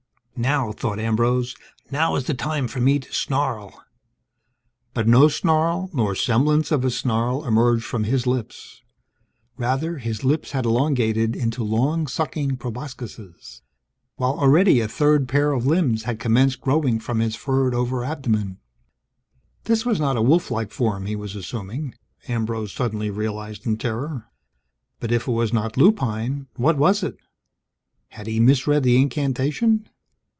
Now, 0.37 0.71
thought 0.71 0.97
Ambrose, 0.97 1.55
now 1.91 2.15
is 2.15 2.23
the 2.25 2.33
time 2.33 2.67
for 2.67 2.79
me 2.81 2.97
to 2.97 3.13
snarl. 3.13 3.83
But 4.91 5.07
no 5.07 5.27
snarl, 5.27 5.91
nor 5.93 6.15
semblance 6.15 6.71
of 6.71 6.83
a 6.83 6.89
snarl, 6.89 7.45
emerged 7.45 7.83
from 7.85 8.05
his 8.05 8.25
lips. 8.25 8.81
Rather, 9.57 9.99
his 9.99 10.23
lips 10.23 10.49
had 10.53 10.65
elongated 10.65 11.35
into 11.35 11.63
long 11.63 12.07
sucking 12.07 12.57
proboscises, 12.57 13.61
while 14.15 14.31
already 14.39 14.79
a 14.79 14.87
third 14.87 15.27
pair 15.29 15.51
of 15.51 15.67
limbs 15.67 16.03
had 16.05 16.17
commenced 16.19 16.59
growing 16.59 16.99
from 16.99 17.19
his 17.19 17.35
furred 17.35 17.75
over 17.75 18.03
abdomen. 18.03 18.57
This 19.65 19.85
was 19.85 19.99
not 19.99 20.17
a 20.17 20.23
wolf 20.23 20.49
like 20.49 20.71
form, 20.71 21.05
he 21.05 21.15
was 21.15 21.35
assuming, 21.35 21.93
Ambrose 22.27 22.71
suddenly 22.71 23.11
realized 23.11 23.67
in 23.67 23.77
terror. 23.77 24.27
But 24.99 25.11
if 25.11 25.27
it 25.27 25.31
was 25.31 25.53
not 25.53 25.77
lupine, 25.77 26.47
what 26.55 26.77
was 26.79 27.03
it? 27.03 27.15
Had 28.07 28.25
he 28.25 28.39
misread 28.39 28.81
the 28.81 28.99
incantation? 28.99 29.87